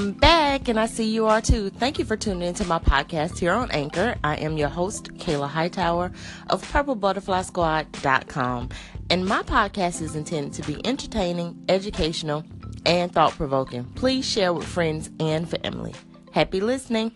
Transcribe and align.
I'm 0.00 0.12
back 0.12 0.68
and 0.68 0.80
I 0.80 0.86
see 0.86 1.10
you 1.10 1.26
are 1.26 1.42
too. 1.42 1.68
Thank 1.68 1.98
you 1.98 2.06
for 2.06 2.16
tuning 2.16 2.48
into 2.48 2.64
my 2.64 2.78
podcast 2.78 3.38
here 3.38 3.52
on 3.52 3.70
Anchor. 3.70 4.16
I 4.24 4.36
am 4.36 4.56
your 4.56 4.70
host, 4.70 5.12
Kayla 5.18 5.46
Hightower 5.46 6.10
of 6.48 6.64
PurpleButterflySquad.com. 6.72 8.70
And 9.10 9.26
my 9.26 9.42
podcast 9.42 10.00
is 10.00 10.16
intended 10.16 10.54
to 10.54 10.62
be 10.62 10.80
entertaining, 10.86 11.62
educational, 11.68 12.44
and 12.86 13.12
thought 13.12 13.32
provoking. 13.32 13.84
Please 13.94 14.24
share 14.24 14.54
with 14.54 14.66
friends 14.66 15.10
and 15.20 15.46
family. 15.46 15.92
Happy 16.32 16.60
listening. 16.62 17.12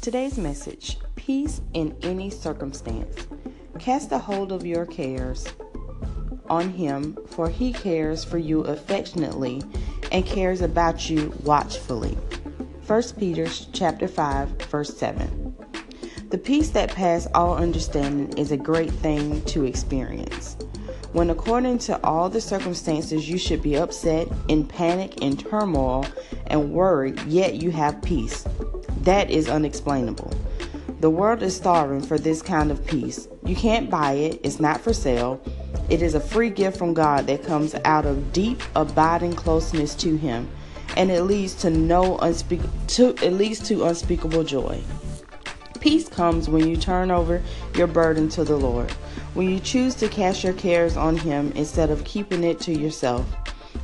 Today's 0.00 0.38
message 0.38 0.98
Peace 1.14 1.60
in 1.74 1.96
any 2.02 2.28
circumstance. 2.28 3.28
Cast 3.78 4.10
a 4.10 4.18
hold 4.18 4.50
of 4.50 4.66
your 4.66 4.84
cares 4.84 5.46
on 6.50 6.70
Him, 6.70 7.16
for 7.28 7.48
He 7.48 7.72
cares 7.72 8.24
for 8.24 8.38
you 8.38 8.62
affectionately 8.62 9.62
and 10.12 10.24
cares 10.24 10.60
about 10.60 11.10
you 11.10 11.32
watchfully. 11.42 12.16
1 12.86 13.02
Peter 13.18 13.46
chapter 13.72 14.06
5 14.06 14.48
verse 14.70 14.96
7. 14.96 15.56
The 16.28 16.38
peace 16.38 16.70
that 16.70 16.94
passes 16.94 17.30
all 17.34 17.56
understanding 17.56 18.38
is 18.38 18.52
a 18.52 18.56
great 18.56 18.90
thing 18.90 19.42
to 19.46 19.64
experience. 19.64 20.56
When 21.12 21.30
according 21.30 21.78
to 21.80 22.02
all 22.04 22.30
the 22.30 22.40
circumstances 22.40 23.28
you 23.28 23.36
should 23.36 23.62
be 23.62 23.76
upset, 23.76 24.28
in 24.48 24.66
panic, 24.66 25.20
in 25.20 25.36
turmoil, 25.36 26.06
and 26.46 26.72
worried, 26.72 27.20
yet 27.24 27.62
you 27.62 27.70
have 27.70 28.00
peace. 28.02 28.46
That 29.02 29.30
is 29.30 29.48
unexplainable. 29.48 30.32
The 31.02 31.10
world 31.10 31.42
is 31.42 31.56
starving 31.56 32.00
for 32.00 32.16
this 32.16 32.42
kind 32.42 32.70
of 32.70 32.86
peace. 32.86 33.26
You 33.44 33.56
can't 33.56 33.90
buy 33.90 34.12
it, 34.12 34.40
it's 34.44 34.60
not 34.60 34.80
for 34.80 34.92
sale. 34.92 35.40
It 35.90 36.00
is 36.00 36.14
a 36.14 36.20
free 36.20 36.48
gift 36.48 36.78
from 36.78 36.94
God 36.94 37.26
that 37.26 37.42
comes 37.42 37.74
out 37.84 38.06
of 38.06 38.32
deep, 38.32 38.62
abiding 38.76 39.32
closeness 39.32 39.96
to 39.96 40.14
Him, 40.14 40.48
and 40.96 41.10
it 41.10 41.24
leads 41.24 41.54
to 41.56 41.70
no 41.70 42.18
unspeak 42.18 42.62
to 42.94 43.16
it 43.20 43.32
leads 43.32 43.58
to 43.66 43.82
unspeakable 43.82 44.44
joy. 44.44 44.80
Peace 45.80 46.08
comes 46.08 46.48
when 46.48 46.68
you 46.68 46.76
turn 46.76 47.10
over 47.10 47.42
your 47.74 47.88
burden 47.88 48.28
to 48.28 48.44
the 48.44 48.56
Lord, 48.56 48.92
when 49.34 49.50
you 49.50 49.58
choose 49.58 49.96
to 49.96 50.08
cast 50.08 50.44
your 50.44 50.52
cares 50.52 50.96
on 50.96 51.16
Him 51.16 51.50
instead 51.56 51.90
of 51.90 52.04
keeping 52.04 52.44
it 52.44 52.60
to 52.60 52.72
yourself. 52.72 53.26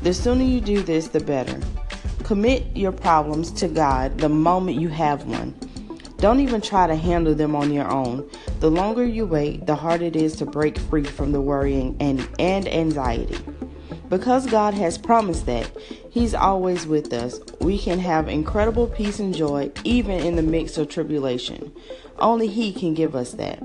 The 0.03 0.15
sooner 0.15 0.45
you 0.45 0.61
do 0.61 0.83
this, 0.83 1.09
the 1.09 1.19
better. 1.19 1.59
Commit 2.23 2.77
your 2.77 2.93
problems 2.93 3.51
to 3.55 3.67
God 3.67 4.19
the 4.19 4.29
moment 4.29 4.81
you 4.81 4.89
have 4.91 5.27
one. 5.27 5.53
Don't 6.19 6.41
even 6.41 6.61
try 6.61 6.89
to 6.89 6.97
handle 6.97 7.35
them 7.35 7.55
on 7.55 7.73
your 7.73 7.89
own. 7.89 8.29
The 8.59 8.71
longer 8.71 9.05
you 9.05 9.25
wait, 9.25 9.67
the 9.67 9.77
harder 9.77 10.07
it 10.07 10.17
is 10.17 10.35
to 10.37 10.47
break 10.47 10.77
free 10.77 11.05
from 11.05 11.31
the 11.31 11.41
worrying 11.41 11.97
and, 12.01 12.29
and 12.41 12.67
anxiety. 12.67 13.39
Because 14.09 14.47
God 14.47 14.75
has 14.75 14.99
promised 14.99 15.47
that 15.47 15.71
He's 16.11 16.35
always 16.35 16.89
with 16.89 17.13
us, 17.13 17.39
we 17.61 17.79
can 17.79 18.01
have 18.01 18.29
incredible 18.29 18.89
peace 18.89 19.21
and 19.21 19.33
joy 19.33 19.71
even 19.85 20.19
in 20.19 20.35
the 20.35 20.43
midst 20.43 20.77
of 20.77 20.89
tribulation. 20.89 21.73
Only 22.19 22.49
He 22.49 22.73
can 22.73 22.95
give 22.95 23.15
us 23.15 23.33
that. 23.35 23.63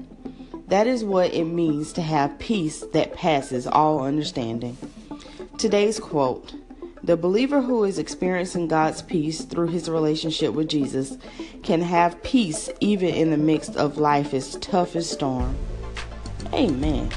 That 0.67 0.85
is 0.85 1.03
what 1.03 1.33
it 1.33 1.45
means 1.45 1.91
to 1.93 2.03
have 2.03 2.38
peace 2.38 2.81
that 2.93 3.13
passes 3.13 3.65
all 3.65 4.03
understanding. 4.03 4.77
Today's 5.57 5.99
quote 5.99 6.53
the 7.03 7.17
believer 7.17 7.61
who 7.61 7.83
is 7.83 7.99
experiencing 7.99 8.69
God's 8.69 9.01
peace 9.01 9.41
through 9.41 9.67
his 9.67 9.89
relationship 9.89 10.53
with 10.53 10.69
Jesus 10.69 11.17
can 11.61 11.81
have 11.81 12.21
peace 12.23 12.69
even 12.79 13.09
in 13.09 13.29
the 13.29 13.37
midst 13.37 13.75
of 13.75 13.97
life's 13.97 14.55
toughest 14.61 15.11
storm. 15.11 15.55
Amen. 16.53 17.09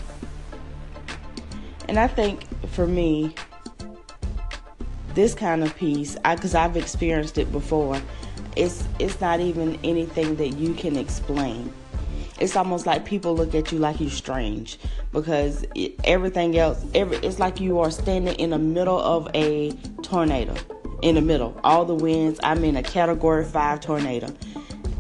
And 1.89 2.01
I 2.01 2.09
think 2.09 2.45
for 2.71 2.87
me, 2.87 3.33
this 5.15 5.35
kind 5.35 5.63
of 5.63 5.75
peace, 5.77 6.17
because 6.25 6.55
I've 6.55 6.77
experienced 6.77 7.39
it 7.39 7.53
before, 7.53 8.01
it's 8.57 8.85
it's 8.99 9.21
not 9.21 9.41
even 9.41 9.79
anything 9.85 10.37
that 10.37 10.57
you 10.57 10.75
can 10.75 10.97
explain 10.97 11.73
it's 12.39 12.57
almost 12.57 12.87
like 12.87 13.05
people 13.05 13.35
look 13.35 13.55
at 13.55 13.73
you 13.73 13.79
like 13.79 14.01
you're 14.01 14.11
strange 14.11 14.79
because 15.13 15.65
it, 15.75 15.95
everything 16.05 16.57
else 16.59 16.85
every 16.95 17.17
it's 17.19 17.39
like 17.39 17.61
you 17.61 17.79
are 17.81 17.91
standing 17.91 18.35
in 18.35 18.51
the 18.51 18.59
middle 18.59 19.01
of 19.01 19.29
a 19.35 19.71
tornado 20.03 20.55
in 21.03 21.15
the 21.15 21.21
middle. 21.21 21.59
All 21.63 21.85
the 21.85 21.95
winds 21.95 22.41
i'm 22.43 22.65
in 22.65 22.77
a 22.77 22.83
category 22.83 23.45
5 23.45 23.81
tornado 23.81 24.29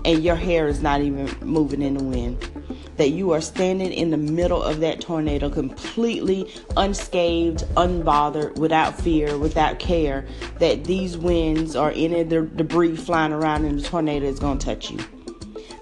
and 0.04 0.22
your 0.22 0.36
hair 0.36 0.68
is 0.68 0.80
not 0.80 1.00
even 1.00 1.28
moving 1.40 1.82
in 1.82 1.94
the 1.94 2.04
wind. 2.04 2.50
That 2.96 3.10
you 3.10 3.32
are 3.32 3.42
standing 3.42 3.92
in 3.92 4.10
the 4.10 4.16
middle 4.16 4.62
of 4.62 4.80
that 4.80 5.02
tornado 5.02 5.50
completely 5.50 6.50
unscathed 6.78 7.64
unbothered 7.76 8.56
without 8.56 8.98
fear 8.98 9.36
without 9.36 9.78
care 9.78 10.26
that 10.58 10.84
these 10.84 11.18
winds 11.18 11.76
or 11.76 11.90
any 11.90 12.20
of 12.20 12.30
the 12.30 12.42
debris 12.42 12.96
flying 12.96 13.32
around 13.32 13.66
in 13.66 13.76
the 13.76 13.82
tornado 13.82 14.26
is 14.26 14.38
going 14.38 14.56
to 14.56 14.64
touch 14.64 14.90
you 14.90 14.98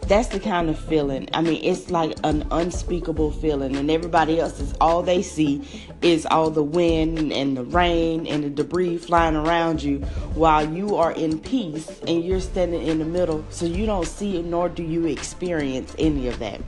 that's 0.05 0.29
the 0.29 0.41
kind 0.41 0.69
of 0.69 0.79
feeling. 0.79 1.29
I 1.33 1.41
mean, 1.41 1.63
it's 1.63 1.91
like 1.91 2.17
an 2.25 2.47
unspeakable 2.51 3.31
feeling, 3.33 3.77
and 3.77 3.91
everybody 3.91 4.41
else 4.41 4.61
is 4.61 4.75
all 4.81 5.03
they 5.03 5.23
see 5.23 5.63
is 6.03 6.27
all 6.27 6.51
the 6.51 6.63
wind 6.63 7.33
and 7.33 7.57
the 7.57 7.65
rain 7.65 8.27
and 8.27 8.45
the 8.45 8.51
debris 8.51 8.99
flying 8.99 9.37
around 9.37 9.83
you 9.83 9.99
while 10.35 10.69
you 10.69 10.97
are 10.97 11.13
in 11.13 11.39
peace 11.39 12.01
and 12.07 12.25
you're 12.25 12.41
standing 12.41 12.87
in 12.87 12.99
the 12.99 13.05
middle, 13.05 13.45
so 13.51 13.67
you 13.67 13.87
don't 13.87 14.07
see 14.07 14.39
it 14.39 14.45
nor 14.45 14.69
do 14.69 14.83
you 14.83 15.07
experience 15.07 15.95
any 15.99 16.29
of 16.29 16.39
that. 16.39 16.61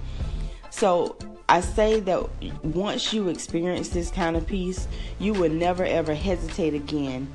So, 0.71 1.17
I 1.49 1.61
say 1.61 2.01
that 2.01 2.29
once 2.65 3.13
you 3.13 3.29
experience 3.29 3.91
this 3.91 4.11
kind 4.11 4.37
of 4.37 4.47
peace, 4.47 4.89
you 5.21 5.33
will 5.33 5.53
never 5.53 5.85
ever 5.85 6.13
hesitate 6.13 6.75
again 6.75 7.29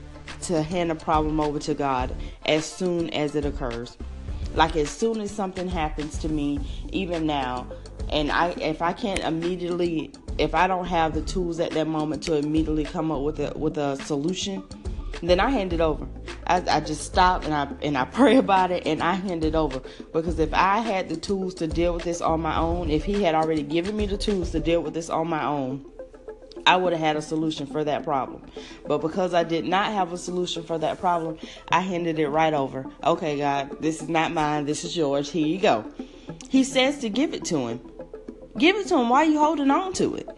to 0.44 0.62
hand 0.64 0.92
a 0.92 0.96
problem 0.96 1.40
over 1.40 1.60
to 1.60 1.74
God 1.74 2.14
as 2.46 2.66
soon 2.66 3.10
as 3.12 3.36
it 3.36 3.46
occurs. 3.46 3.98
Like 4.56 4.76
as 4.76 4.90
soon 4.90 5.22
as 5.22 5.32
something 5.32 5.68
happens 5.68 6.18
to 6.20 6.30
me, 6.30 6.60
even 6.92 7.26
now, 7.26 7.68
and 8.10 8.32
I 8.32 8.50
if 8.50 8.82
I 8.82 8.94
can't 8.94 9.20
immediately 9.20 10.12
if 10.38 10.56
I 10.56 10.68
don't 10.68 10.86
have 10.86 11.14
the 11.14 11.22
tools 11.22 11.60
at 11.60 11.72
that 11.72 11.88
moment 11.88 12.24
to 12.24 12.36
immediately 12.36 12.84
come 12.84 13.12
up 13.12 13.22
with 13.22 13.40
a 13.40 13.58
with 13.58 13.78
a 13.78 13.96
solution, 14.04 14.64
then 15.22 15.40
I 15.40 15.50
hand 15.50 15.74
it 15.74 15.82
over. 15.82 16.08
I, 16.48 16.64
I 16.70 16.80
just 16.82 17.06
stop 17.06 17.46
and 17.46 17.54
I 17.54 17.68
and 17.82 17.98
I 17.98 18.06
pray 18.20 18.38
about 18.38 18.72
it 18.72 18.86
and 18.86 19.02
I 19.02 19.14
hand 19.14 19.46
it 19.46 19.56
over 19.56 19.82
because 20.14 20.40
if 20.40 20.54
I 20.54 20.80
had 20.80 21.10
the 21.10 21.18
tools 21.18 21.54
to 21.56 21.68
deal 21.68 21.94
with 21.94 22.04
this 22.04 22.22
on 22.22 22.42
my 22.42 22.58
own, 22.58 22.90
if 22.90 23.04
he 23.04 23.24
had 23.24 23.36
already 23.36 23.64
given 23.64 23.96
me 23.96 24.06
the 24.06 24.18
tools 24.18 24.52
to 24.52 24.60
deal 24.60 24.82
with 24.82 24.94
this 24.94 25.10
on 25.10 25.28
my 25.28 25.46
own, 25.46 25.86
I 26.72 26.78
would 26.78 26.94
have 26.94 27.02
had 27.02 27.18
a 27.18 27.22
solution 27.22 27.68
for 27.68 27.84
that 27.84 28.06
problem. 28.06 28.44
But 28.88 29.00
because 29.00 29.34
I 29.34 29.44
did 29.44 29.66
not 29.66 29.92
have 29.92 30.14
a 30.14 30.18
solution 30.18 30.64
for 30.64 30.78
that 30.78 31.02
problem, 31.02 31.38
I 31.70 31.82
handed 31.82 32.18
it 32.18 32.30
right 32.30 32.54
over. 32.54 32.86
Okay, 33.04 33.38
God, 33.38 33.82
this 33.82 34.02
is 34.02 34.08
not 34.08 34.32
mine. 34.32 34.66
This 34.66 34.86
is 34.86 34.96
yours. 34.96 35.30
Here 35.30 35.46
you 35.46 35.59
go. 35.59 35.84
He 36.48 36.64
says 36.64 37.00
to 37.00 37.09
give 37.09 37.34
it 37.34 37.44
to 37.46 37.68
him. 37.68 37.82
Give 38.58 38.78
it 38.78 38.88
to 38.88 38.98
him. 38.98 39.09
Why 39.09 39.24
are 39.24 39.30
you 39.30 39.38
holding 39.38 39.70
on 39.70 39.92
to 39.96 40.16
it? 40.16 40.30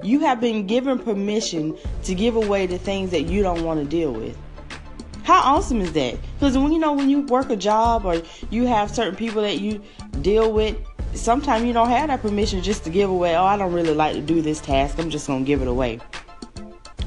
You 0.00 0.20
have 0.20 0.40
been 0.40 0.68
given 0.68 0.96
permission 1.00 1.76
to 2.04 2.14
give 2.14 2.36
away 2.36 2.66
the 2.66 2.78
things 2.78 3.10
that 3.10 3.22
you 3.22 3.42
don't 3.42 3.64
want 3.64 3.80
to 3.80 3.84
deal 3.84 4.12
with. 4.12 4.38
How 5.24 5.40
awesome 5.40 5.80
is 5.80 5.92
that? 5.94 6.18
Because 6.34 6.56
when 6.56 6.70
you 6.70 6.78
know 6.78 6.92
when 6.92 7.10
you 7.10 7.22
work 7.22 7.50
a 7.50 7.56
job 7.56 8.06
or 8.06 8.22
you 8.50 8.66
have 8.66 8.94
certain 8.94 9.16
people 9.16 9.42
that 9.42 9.58
you 9.58 9.82
deal 10.20 10.52
with 10.52 10.76
sometimes 11.14 11.64
you 11.64 11.72
don't 11.72 11.88
have 11.88 12.08
that 12.08 12.22
permission 12.22 12.62
just 12.62 12.84
to 12.84 12.90
give 12.90 13.10
away. 13.10 13.36
Oh, 13.36 13.44
I 13.44 13.56
don't 13.56 13.72
really 13.72 13.94
like 13.94 14.14
to 14.14 14.20
do 14.20 14.42
this 14.42 14.60
task. 14.60 14.98
I'm 14.98 15.10
just 15.10 15.26
gonna 15.26 15.44
give 15.44 15.62
it 15.62 15.68
away. 15.68 16.00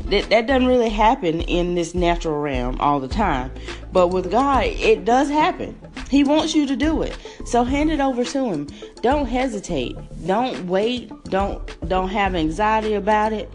That 0.06 0.30
that 0.30 0.48
doesn't 0.48 0.68
really 0.68 0.90
happen 0.90 1.42
in 1.42 1.76
this 1.76 1.96
natural 1.96 2.40
realm 2.40 2.78
all 2.80 3.00
the 3.00 3.08
time, 3.08 3.52
but 3.92 4.10
with 4.10 4.30
God, 4.30 4.66
it 4.66 5.04
does 5.04 5.30
happen. 5.30 5.78
He 6.10 6.24
wants 6.24 6.54
you 6.54 6.68
to 6.68 6.76
do 6.76 7.02
it. 7.02 7.18
So 7.46 7.64
hand 7.64 7.92
it 7.92 8.00
over 8.00 8.24
to 8.24 8.46
him. 8.46 8.68
Don't 9.02 9.26
hesitate. 9.26 9.98
Don't 10.26 10.68
wait. 10.68 11.12
Don't 11.26 11.90
don't 11.90 12.10
have 12.10 12.36
anxiety 12.36 12.94
about 12.94 13.34
it. 13.34 13.50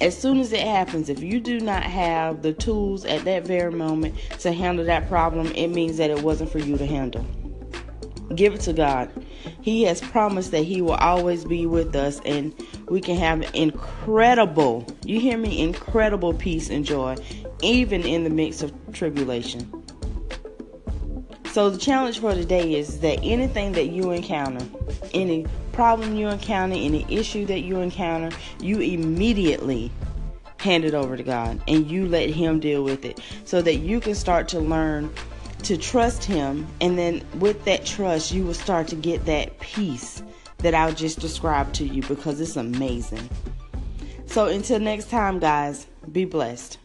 As 0.00 0.16
soon 0.16 0.38
as 0.40 0.52
it 0.52 0.66
happens, 0.66 1.08
if 1.08 1.22
you 1.22 1.40
do 1.40 1.60
not 1.60 1.82
have 1.82 2.42
the 2.42 2.52
tools 2.52 3.04
at 3.04 3.24
that 3.24 3.46
very 3.46 3.70
moment 3.70 4.16
to 4.40 4.52
handle 4.52 4.84
that 4.84 5.08
problem, 5.08 5.46
it 5.48 5.68
means 5.68 5.96
that 5.96 6.10
it 6.10 6.22
wasn't 6.22 6.50
for 6.50 6.58
you 6.58 6.76
to 6.76 6.86
handle. 6.86 7.24
Give 8.34 8.54
it 8.54 8.60
to 8.62 8.72
God. 8.72 9.10
He 9.60 9.84
has 9.84 10.00
promised 10.00 10.50
that 10.52 10.64
He 10.64 10.82
will 10.82 10.94
always 10.94 11.44
be 11.44 11.66
with 11.66 11.94
us 11.96 12.20
and 12.24 12.54
we 12.88 13.00
can 13.00 13.16
have 13.16 13.48
incredible, 13.54 14.86
you 15.04 15.20
hear 15.20 15.38
me, 15.38 15.60
incredible 15.60 16.34
peace 16.34 16.70
and 16.70 16.84
joy, 16.84 17.16
even 17.62 18.04
in 18.04 18.24
the 18.24 18.30
midst 18.30 18.62
of 18.62 18.72
tribulation. 18.92 19.70
So, 21.52 21.68
the 21.68 21.78
challenge 21.78 22.18
for 22.18 22.34
today 22.34 22.74
is 22.74 23.00
that 23.00 23.18
anything 23.22 23.72
that 23.72 23.88
you 23.88 24.10
encounter, 24.10 24.66
any 25.12 25.46
problem 25.72 26.16
you 26.16 26.28
encounter, 26.28 26.74
any 26.74 27.04
issue 27.10 27.44
that 27.46 27.60
you 27.60 27.80
encounter, 27.80 28.34
you 28.60 28.80
immediately 28.80 29.90
hand 30.58 30.84
it 30.84 30.94
over 30.94 31.16
to 31.16 31.22
God 31.22 31.60
and 31.68 31.90
you 31.90 32.06
let 32.06 32.30
Him 32.30 32.60
deal 32.60 32.84
with 32.84 33.04
it 33.04 33.20
so 33.44 33.60
that 33.60 33.76
you 33.76 34.00
can 34.00 34.14
start 34.14 34.48
to 34.48 34.60
learn 34.60 35.12
to 35.64 35.76
trust 35.76 36.24
Him. 36.24 36.66
And 36.80 36.98
then 36.98 37.24
with 37.38 37.64
that 37.64 37.84
trust, 37.86 38.32
you 38.32 38.44
will 38.44 38.54
start 38.54 38.88
to 38.88 38.96
get 38.96 39.24
that 39.26 39.58
peace 39.60 40.22
that 40.58 40.74
I'll 40.74 40.94
just 40.94 41.20
describe 41.20 41.72
to 41.74 41.84
you 41.84 42.02
because 42.02 42.40
it's 42.40 42.56
amazing. 42.56 43.28
So 44.26 44.46
until 44.46 44.78
next 44.78 45.10
time, 45.10 45.38
guys, 45.38 45.86
be 46.10 46.24
blessed. 46.24 46.78